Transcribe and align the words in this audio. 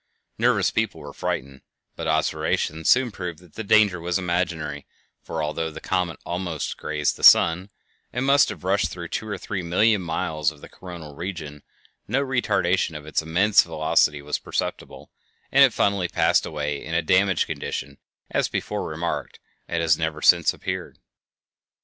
Nervous 0.39 0.71
people 0.71 0.99
were 0.99 1.13
frightened, 1.13 1.61
but 1.95 2.07
observation 2.07 2.83
soon 2.85 3.11
proved 3.11 3.37
that 3.37 3.53
the 3.53 3.63
danger 3.63 3.99
was 4.01 4.17
imaginary, 4.17 4.87
for 5.21 5.43
although 5.43 5.69
the 5.69 5.79
comet 5.79 6.17
almost 6.25 6.75
grazed 6.75 7.17
the 7.17 7.23
sun, 7.23 7.69
and 8.11 8.25
must 8.25 8.49
have 8.49 8.63
rushed 8.63 8.89
through 8.89 9.09
two 9.09 9.27
or 9.27 9.37
three 9.37 9.61
million 9.61 10.01
miles 10.01 10.49
of 10.49 10.59
the 10.59 10.67
coronal 10.67 11.13
region, 11.15 11.61
no 12.07 12.19
retardation 12.25 12.97
of 12.97 13.05
its 13.05 13.21
immense 13.21 13.61
velocity 13.61 14.23
was 14.23 14.39
perceptible, 14.39 15.11
and 15.51 15.63
it 15.63 15.71
finally 15.71 16.07
passed 16.07 16.47
away 16.47 16.83
in 16.83 16.95
a 16.95 17.03
damaged 17.03 17.45
condition, 17.45 17.99
as 18.31 18.47
before 18.47 18.87
remarked, 18.87 19.39
and 19.67 19.83
has 19.83 19.99
never 19.99 20.19
since 20.19 20.51
appeared. 20.51 20.97